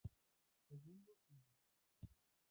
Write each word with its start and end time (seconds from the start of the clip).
Segundo 0.67 1.11
siglo 1.27 1.53